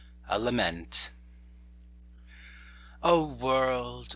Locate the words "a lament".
0.27-1.11